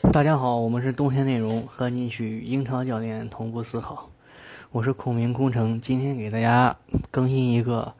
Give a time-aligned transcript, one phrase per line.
[0.00, 4.08] 大家好，我们是冬天内容，和你与英超教练同步思考。
[4.70, 6.76] 我是孔明工程，今天给大家
[7.10, 7.92] 更新一个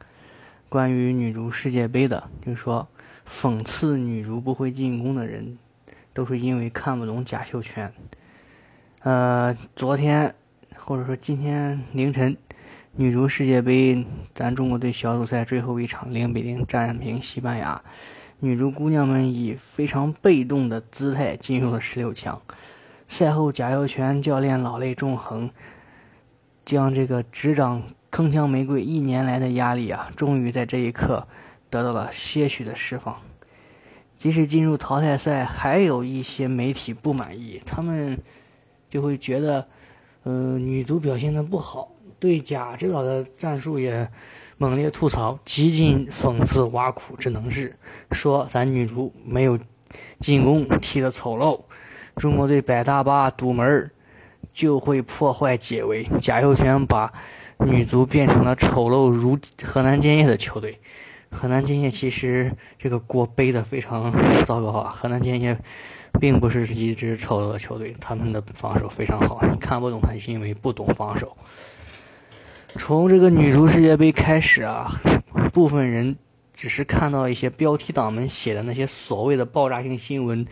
[0.69, 2.87] 关于女足世界杯的，就是说
[3.27, 5.57] 讽刺女足不会进攻的人，
[6.13, 7.91] 都是因为看不懂贾秀全。
[9.01, 10.33] 呃，昨天
[10.77, 12.37] 或者说今天凌晨，
[12.93, 17.81] 女足世界杯咱中国队小组赛最后一场零比零战平西班牙。
[18.41, 22.41] 女足姑娘们以非常被动的姿态进入了十六强。
[23.09, 25.49] 赛后，贾秀全教练老泪纵横，
[26.63, 31.27] 将这个执掌铿锵玫瑰一年来的压力啊，终于在这一刻
[31.69, 33.17] 得到了些许的释放。
[34.17, 38.17] 即使进入淘汰赛，还有一些媒体不满意，他们
[38.89, 39.67] 就会觉得，
[40.23, 44.09] 呃，女足表现的不好，对贾指导的战术也。
[44.59, 47.73] 猛烈吐槽，极尽讽刺挖苦之能事，
[48.11, 49.57] 说咱女足没有
[50.19, 51.61] 进攻，踢得丑陋。
[52.17, 53.89] 中国队摆大巴堵门
[54.53, 56.03] 就会破坏解围。
[56.21, 57.13] 贾秀全把
[57.59, 60.77] 女足变成了丑陋如河南建业的球队。
[61.31, 64.11] 河南建业其实这个锅背的非常
[64.45, 64.89] 糟糕啊！
[64.89, 65.57] 河南建业
[66.19, 69.39] 并不是一支丑陋的球队，他们的防守非常好。
[69.49, 71.37] 你看不懂他，是因为不懂防守。
[72.75, 74.89] 从这个女足世界杯开始啊，
[75.51, 76.15] 部分人
[76.53, 80.45] 只是看到一些标题党们写的那些所谓的爆炸性新闻，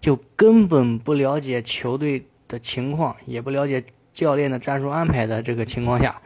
[0.00, 6.20] 就根本不了解球队的情况，也不了解教练的战术安排的这个情况下，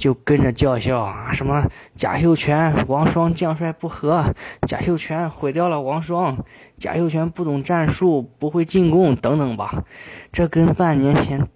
[0.00, 1.62] 就跟着叫嚣啊，什么
[1.94, 4.34] 贾秀全、王霜将帅不和，
[4.66, 6.44] 贾秀全毁掉了王霜，
[6.78, 9.84] 贾秀全不懂战术，不会进攻等等吧，
[10.32, 11.48] 这跟半年前。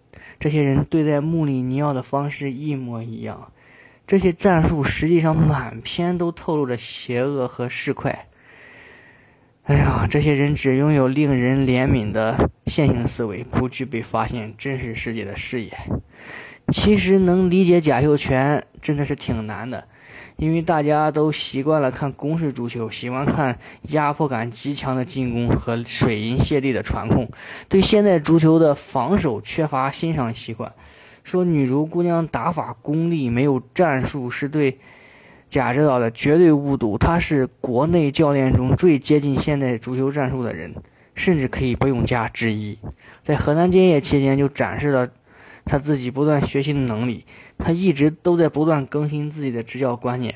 [0.42, 3.52] 这些人对待穆里尼奥的方式一模一样，
[4.08, 8.12] 这些战术实际上满篇都透露着邪恶和市侩。
[9.62, 15.70] 哎呀，这些人只拥有令人怜悯的线性思维，不具备发现真实世界的视野。
[16.72, 19.86] 其实能理解贾秀全真的是挺难的。
[20.42, 23.56] 因为大家都习惯了看攻势足球，喜欢看
[23.90, 27.30] 压迫感极强的进攻和水银泻地的传控，
[27.68, 30.72] 对现代足球的防守缺乏欣赏习惯。
[31.22, 34.80] 说女足姑娘打法功力没有战术，是对
[35.48, 36.98] 贾指导的绝对误读。
[36.98, 40.74] 他是国内教练中最接近现代足球战术的人，
[41.14, 42.76] 甚至可以不用加之一。
[43.22, 45.08] 在河南建业期间就展示了。
[45.64, 47.24] 他自己不断学习的能力，
[47.64, 50.34] 他一直都在不断更新自己的执教观念，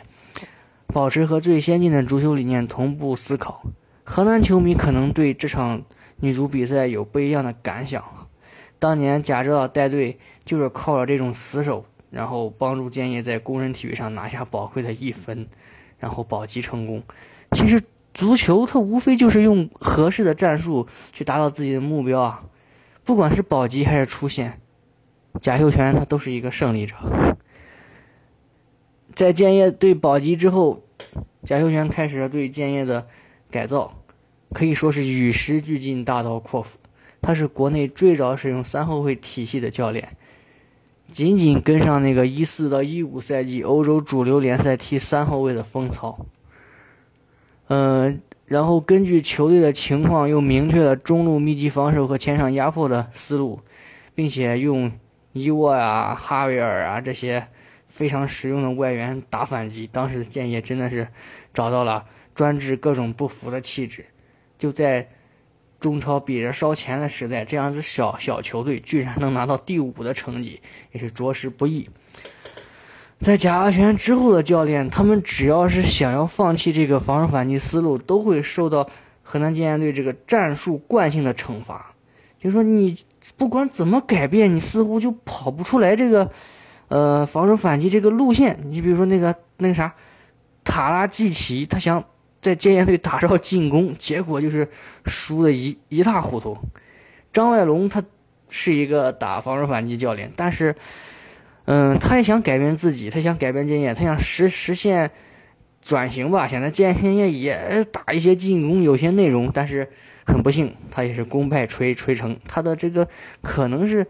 [0.86, 3.64] 保持和最先进的足球理念同步思考。
[4.04, 5.82] 河南球迷可能对这场
[6.20, 8.04] 女足比赛有不一样的感想。
[8.78, 15.48] 当年贾指导带队就是靠着这种死守，然后帮助建业在工人体育上拿下宝贵的一分，
[15.98, 17.02] 然后保级成功。
[17.50, 17.82] 其实
[18.14, 22.44] 足球它无非就是用合适的战术去达到自己的目标啊，
[23.02, 24.60] 不管是保级还是出线。
[25.40, 26.94] 贾秀全他都是一个胜利者，
[29.14, 30.82] 在建业队保级之后，
[31.44, 33.06] 贾秀全开始了对建业的
[33.50, 34.02] 改造，
[34.52, 36.78] 可以说是与时俱进、大刀阔斧。
[37.20, 40.16] 他是国内最早使用三后卫体系的教练，
[41.12, 46.26] 紧紧跟上那个一四到一五赛季欧洲主流联赛踢三后卫的风潮。
[47.68, 53.60] 嗯，然后根据球队的情况，又明确了中路密集防守和前场压迫的思路，
[54.14, 54.92] 并且用。
[55.38, 57.46] 伊沃啊，哈维尔啊，这些
[57.88, 61.06] 非常实用的外援打反击，当时的建业真的是
[61.52, 64.06] 找到了专治各种不服的气质。
[64.58, 65.06] 就在
[65.78, 71.90] 中超比着烧钱的时代，这样子小小球队居然能拿到第五的成绩，也是着实不易。
[73.20, 78.88] 在贾亚全之后的教练，他们只要是想要放弃这个防守反击思路，都会受到
[79.22, 81.92] 河南建业队这个战术惯性的惩罚。
[82.40, 83.04] 就说你。
[83.36, 86.30] 不管怎么改变，你似乎就跑不出来这个，
[86.88, 88.58] 呃，防守反击这个路线。
[88.66, 89.94] 你比如说那个那个啥，
[90.64, 92.04] 塔拉季奇，他想
[92.40, 94.68] 在建业队打造进攻，结果就是
[95.06, 96.56] 输的一一塌糊涂。
[97.32, 98.02] 张外龙他
[98.48, 100.74] 是一个打防守反击教练，但是，
[101.64, 105.10] 嗯，他也想改变自己，他想改变建业，他想实实现
[105.82, 109.90] 转型吧，想在建业也打一些进攻，有些内容，但是。
[110.26, 112.36] 很不幸，他也是功败垂垂成。
[112.46, 113.08] 他的这个
[113.42, 114.06] 可能是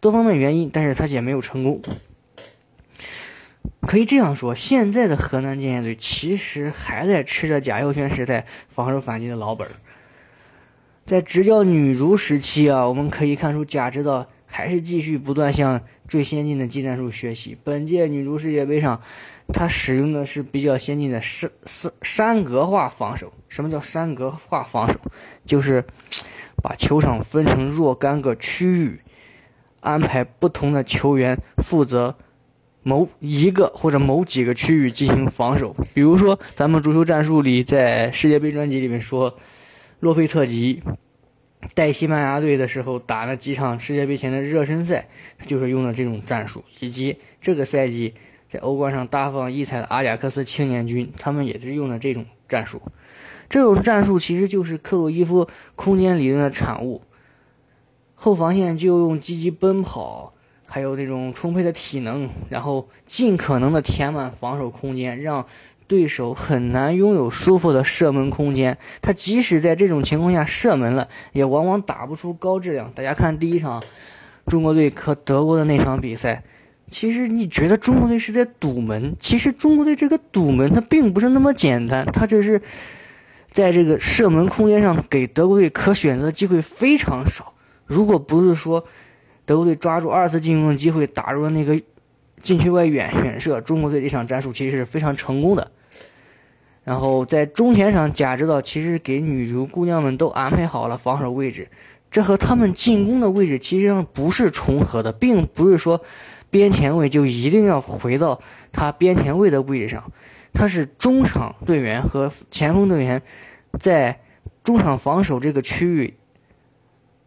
[0.00, 1.80] 多方面原因，但是他也没有成功。
[3.82, 9.70] 可以这样说，现在的河南建业队其实还在吃着贾秀全时代防守反击的老本儿。
[11.06, 17.56] 在执教女足时期啊，我们可以看出贾指导还是继续不断向最先进的技战术学习。
[17.62, 19.00] 本届女足世界杯上。
[19.52, 23.32] 他使用的是比较先进的山山山格化防守。
[23.48, 25.00] 什么叫山格化防守？
[25.46, 25.84] 就是
[26.62, 29.00] 把球场分成若干个区域，
[29.80, 32.14] 安排不同的球员负责
[32.82, 35.74] 某一个或者某几个区域进行防守。
[35.94, 39.38] 比如说，咱们足球战术里在世界杯专辑里面说，
[40.00, 40.82] 洛佩特吉
[41.74, 45.08] 带西班牙队的时候打了几场世界杯前的热身赛，
[45.46, 48.14] 就是用的这种战术，以及这个赛季
[48.50, 52.80] 在欧冠上大放异彩的阿贾克斯青年军，他们也是用的这种战术。
[53.48, 57.02] 这种战术其实就是克鲁伊夫空间理论的产物。
[58.14, 60.32] 后防线就用积极奔跑，
[60.66, 65.46] 还有这种充沛的体能，然后尽可能的填满防守空间，让
[65.86, 68.76] 对手很难拥有舒服的射门空间。
[69.00, 72.92] 他即使在这种情况下射门了，也往往打不出高质量。
[72.92, 73.82] 大家看第一场
[74.46, 76.42] 中国队和德国的那场比赛，
[76.90, 82.60] 其实你觉得中国队是在堵门，其实中国队这个堵门它并不是那么简单，它只是。
[83.50, 87.54] 在这个射门空间上，给德国队可选择的机会非常少。
[87.86, 88.84] 如果不是说
[89.46, 91.80] 德国队抓住二次进攻的机会，打入了那个
[92.42, 95.70] 禁区外远远射，中国队这场战术其实是非常成功的。
[96.84, 101.68] 然后在中前场，贾指导其实给女足姑娘们都安排好了防守位置，
[102.10, 106.02] 这和他们进攻的位置其实上不是重合的，并不是说
[106.50, 108.40] 边前卫就一定要回到
[108.72, 110.10] 他边前卫的位置上。
[110.52, 113.22] 他是中场队员和前锋队员，
[113.78, 114.20] 在
[114.64, 116.14] 中场防守这个区域，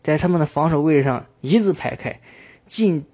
[0.04, 2.20] 在他们的防守位置上一字排开，
[2.68, 3.06] 尽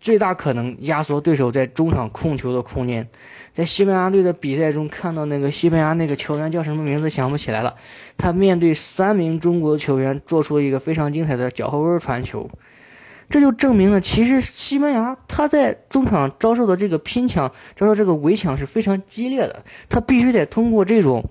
[0.00, 3.08] 最大可能压缩对手在中场控球的空间。
[3.52, 7.74] 在西班牙队的比赛中，看到那个西班牙那个球员叫什么名字想不起来了，
[8.16, 12.50] 他面对三名中国球员做出了一个非常精彩的脚后跟传球。
[13.28, 19.64] 这就证明了，其实西班牙他在中场遭受的这个拼抢、遭受这个围抢是非常激烈的。
[19.88, 21.24] 他必须得通过这种，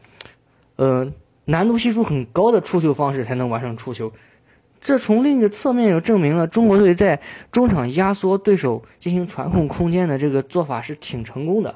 [0.75, 1.09] 呃，
[1.45, 4.11] 难度系数很高的出球方式才能完成出球。
[4.81, 7.19] 这从另一个侧面又证明了中国队在
[7.51, 11.75] 中场压缩对手进行传控空间的这个做法是挺成功的。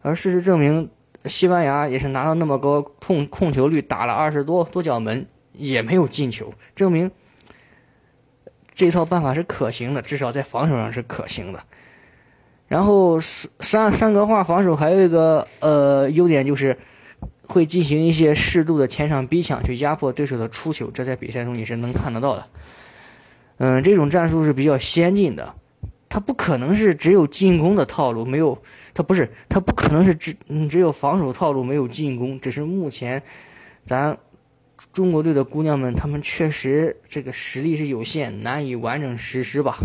[0.00, 0.88] 而事实证明，
[1.26, 7.10] 西班牙也是拿到那么高控控球率，打了二十多多脚门也没有进球，证明。
[8.74, 11.60] 这套办法是可行的，至少在防守上是可行的。
[12.66, 16.76] 然后山山格化防守还有一个呃优点就是
[17.46, 22.46] 会进行一些适度的前场逼抢，去压迫对手的出球，这在比赛中也是能看得到的。
[23.58, 25.54] 嗯，这种战术是比较先进的，
[26.08, 28.58] 它不可能是只有进攻的套路，没有
[28.92, 30.34] 它不是它不可能是只
[30.68, 33.22] 只有防守套路没有进攻，只是目前
[33.86, 34.18] 咱。
[34.92, 39.78] 中国队的姑娘们，她们确实这个实力是有限，难以完整实施吧。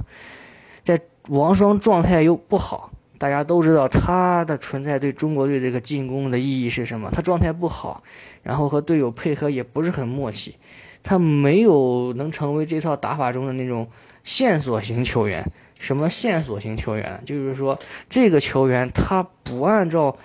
[0.84, 1.00] 在
[1.30, 7.10] 王霜状态又不好，大家都知道她的存在对中国队这个进攻的意义是什么。
[7.12, 8.04] 她状态不好，
[8.44, 10.56] 然后和队友配合也不是很默契，
[11.02, 13.90] 她没有能成为这套打法中的那种
[14.24, 15.44] 线索型球员。
[15.80, 17.22] 什么线索型球员？
[17.26, 17.80] 就是说
[18.10, 20.16] 这个球员他不按照。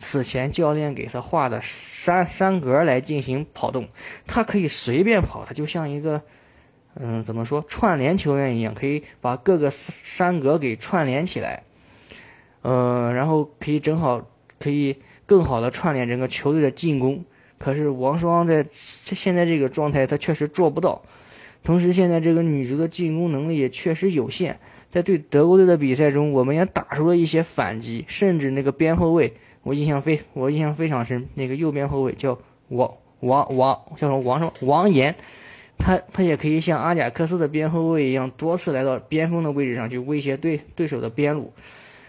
[0.00, 3.86] 此前教练给他画的山山格来进行跑动，
[4.26, 6.22] 他可以随便跑，他就像一个，
[6.94, 11.62] 嗯，怎么说串联球员一样，可以把各个山格给串联起来，
[12.62, 14.26] 呃，然后可以正好
[14.58, 17.22] 可以更好的串联整个球队的进攻。
[17.58, 21.02] 可是王霜在现在这个状态，他确实做不到。
[21.62, 29.34] 同时，现在这个女足的进攻能力也确实有限，在对德国队的比赛中，我们也打出了一些反击，甚至那个边后卫。
[29.62, 32.38] 我印象非我印象非常深，那个右边后卫叫
[32.68, 35.14] 王王王叫什么王什么王岩，
[35.78, 41.52] 他他也可以像阿贾克斯的边后卫一样，多次来到边锋的位置上去威胁对对手的边路，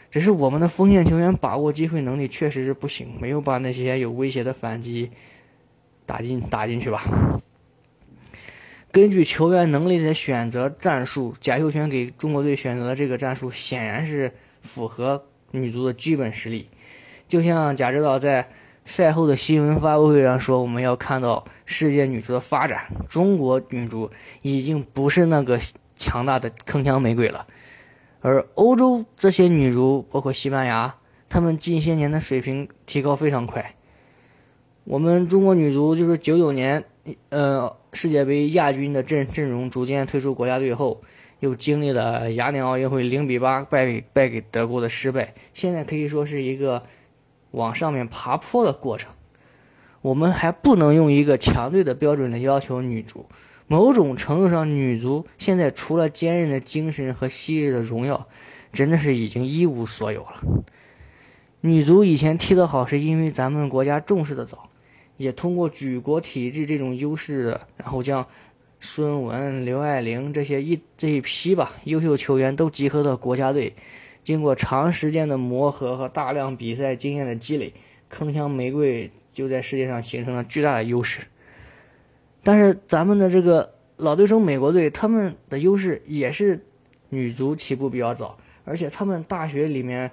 [0.09, 5.11] 只是我们的锋线球员把握机会能力确实是不行，没有把那些有威胁的反击
[6.05, 7.03] 打进打进去吧。
[8.93, 16.67] 根据球员能力的选择战术，贾秀全给中国队选择的这个战术显然是符合女足的基本实力。
[17.31, 18.45] 就像贾指导在
[18.83, 24.11] 赛后的新闻发布会上说：“我们要看到世界女足的发展，中国女足
[24.41, 25.57] 已经不是那个
[25.95, 27.47] 强大的铿锵玫瑰了，
[28.19, 30.93] 而欧洲这些女足，包括西班牙，
[31.29, 33.75] 她们近些年的水平提高非常快。
[34.83, 36.83] 我们中国女足就是九九年，
[37.29, 41.01] 呃，世界杯亚军的阵阵容逐渐退出国家队后，
[41.39, 46.83] 又经历了雅典奥运会零比八败给败给德国的失败，现在可以说是一个。”
[47.51, 49.11] 往上面爬坡的过程，
[50.01, 53.25] 我们还不能用一个强队的标准来要求女足。
[53.67, 58.27] 某种程度上，女足现在除了坚韧的精神和昔日的荣耀，
[58.73, 60.41] 真的是已经一无所有了。
[61.61, 64.69] 女足以前踢得好，是因为咱们国家重视的早，
[65.15, 68.25] 也通过举国体制这种优势，然后将
[68.81, 73.73] 孙雯、刘爱玲这些一这一批吧优秀球员都集合到国家队，
[74.23, 77.73] 经过长时间的磨合和大量比赛经验的积累，
[78.11, 81.21] 铿锵玫瑰就在世界上形成了巨大的优势。
[82.43, 86.65] 但是咱们的这个老对手美国队，他们的优势也是
[87.09, 90.11] 女足起步比较早，而且他们大学里面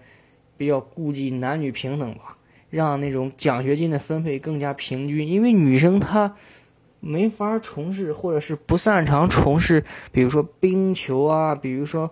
[0.56, 2.36] 比较顾及男女平等吧，
[2.70, 6.34] 让那种奖学金的分配更加平均，因为女生她。
[7.00, 12.10] 没法从事，或者是不擅长从事，比如说冰球啊，比如说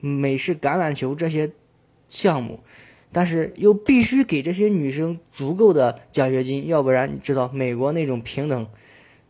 [0.00, 1.50] 美式橄榄球这些
[2.08, 2.60] 项目，
[3.10, 8.66] 但是又必须给这些女生足够的奖学金，要不然你知道美国那种平等，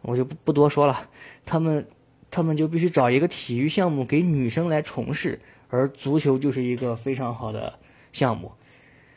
[0.02, 1.08] 我就不不多说了。
[1.44, 1.86] 他们
[2.30, 7.78] 他们就必须找一个体育项目给女生来从事，而足球就是一个非常好的
[8.12, 8.52] 项目，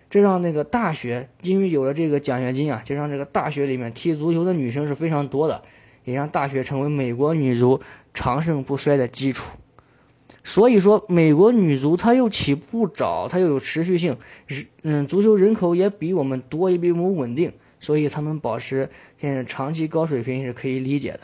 [0.09, 5.61] 这让那个大学因为有了这个奖学金啊，就让这个大学里面踢足球的女生是非常多的。
[6.03, 7.81] 也让大学成为美国女足
[8.13, 9.57] 长盛不衰的基础。
[10.47, 18.87] 所以说，美国女足她又起步早，她又有持续性，人嗯，足球人口也比我们多，也比我们稳定，所以他们保持
[19.19, 21.21] 现在长期高水平是可以理解的。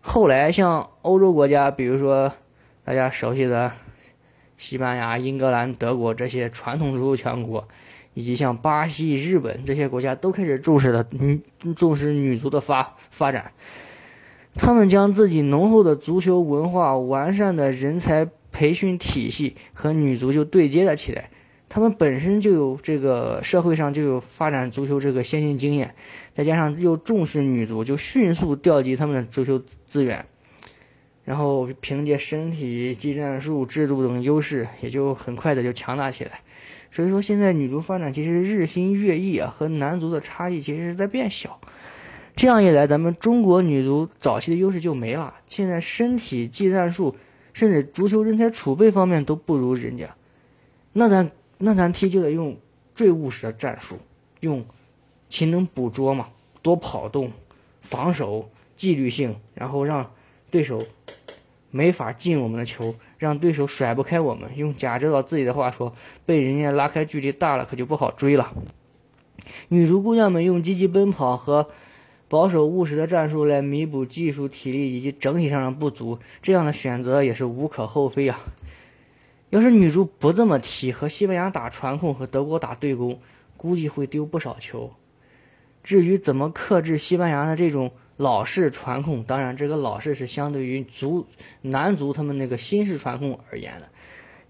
[0.00, 2.32] 后来像欧洲国家，比如说
[2.82, 3.70] 大家熟悉的
[4.56, 7.68] 西班牙、英格兰、德国这些传统足球强国，
[8.14, 11.42] 以及像巴西、日本这些国家，都开始重视了女
[11.76, 13.52] 重视女足的发发展。
[14.54, 21.28] 他们将自己浓厚的足球文化、完善的人才培训体系和女足就对接了起来。
[21.68, 25.94] 他们本身就有这个社会上就有发展足球这个先进经验，
[26.34, 30.24] 再加上又重视女足，就迅速调集他们的足球资源，
[31.24, 36.40] 然后凭借身体、技战术、制度等优势，也就很快的就强大起来。
[36.90, 41.60] 所以说，现在女足发展其实日新月异啊，和男足的差异其实是在变小。
[42.36, 45.34] 这样一来，咱们中国女足早期的优势就没了。
[45.46, 47.16] 现在身体、技战术，
[47.56, 50.14] 甚至足球人才储备方面都不如人家，
[50.92, 52.54] 那咱那咱踢就得用
[52.94, 53.96] 最务实的战术，
[54.40, 54.62] 用
[55.30, 56.28] 勤能捕捉嘛，
[56.60, 57.32] 多跑动，
[57.80, 60.12] 防守纪律性，然后让
[60.50, 60.84] 对手
[61.70, 64.54] 没法进我们的球，让对手甩不开我们。
[64.54, 65.96] 用贾指导自己的话说，
[66.26, 68.52] 被人家拉开距离大了，可就不好追了。
[69.68, 71.70] 女足姑娘们用积极奔跑和。
[72.28, 78.38] 保守务实的战术来弥补技术、体力以及整体上的不足，这样的选择也是无可厚非啊。
[79.50, 83.20] 要是女足不这么踢，和西班牙打传控，和德国打对攻，
[83.56, 84.92] 估计会丢不少球。
[85.84, 91.24] 至于怎么克制西班牙的这种老式传控，当然这个老式是相对于足
[91.62, 93.88] 男足他们那个新式传控而言的。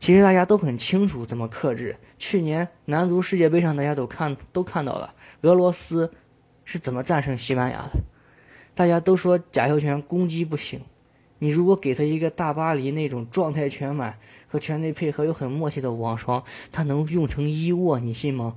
[0.00, 1.96] 其实大家都很清楚怎么克制。
[2.18, 6.10] 去年男足世界杯上，大家都看都看到了俄罗斯。
[6.66, 8.00] 是怎么战胜西班牙的？
[8.74, 10.82] 大家都说贾秀全攻击不行，
[11.38, 14.18] 你如果给他一个大巴黎那种状态全满
[14.48, 18.56] 和全队配合又很默契的王双，他能用成一握，你信吗？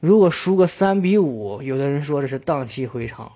[0.00, 3.30] 如果输个三比五，有的人说这是荡气回肠，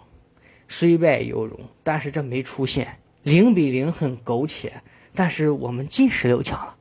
[0.69, 2.99] 虽败犹荣，但是这没出现。
[3.23, 4.83] 零比零很苟且，
[5.15, 6.75] 但是我们进十六强了，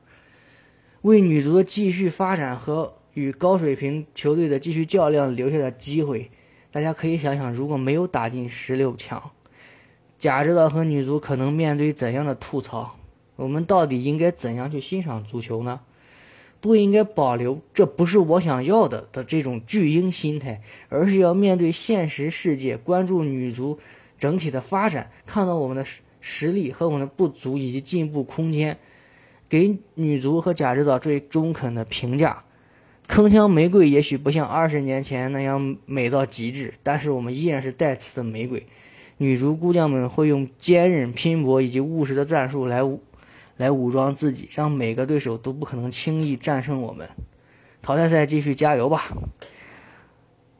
[1.02, 2.94] 为女足的继续发展和。
[3.14, 6.30] 与高水平球队的继续较量留下的机会，
[6.70, 9.30] 大家可以想想，如果没有打进十六强，
[10.18, 12.96] 贾指导和女足可能面对怎样的吐槽？
[13.36, 15.80] 我们到底应该怎样去欣赏足球呢？
[16.60, 23.80] 不应该保留“这不是我想要的”的这种巨婴心态，而是要面对现实世界，关注女足
[24.16, 28.78] 整体的发展，看到我们的实实力和我们的不足以及进步空间，
[29.48, 32.44] 给女足和贾指导最中肯的评价。
[33.12, 38.66] 铿锵玫瑰也许不像二十年前那样美到极致，但是我们依然是带刺的玫瑰。
[39.18, 43.02] 女足姑娘们会用坚韧、拼搏以及务实的战术来武
[43.58, 47.06] 来武装自己，让每个对手都不可能轻易战胜我们。
[47.82, 49.02] 淘汰赛继续加油吧！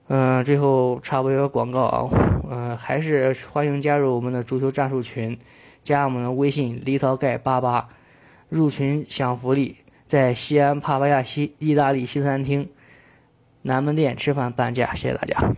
[0.09, 2.11] 嗯，最后插播一个广告啊，
[2.51, 5.39] 嗯，还是欢迎加入我们的足球战术群，
[5.85, 7.89] 加我们的微信“立涛盖八八”，
[8.51, 9.77] 入群享福利。
[10.13, 12.69] 在西安帕帕亚西意大利西餐厅
[13.63, 15.55] 南门店吃饭半价，谢谢大家。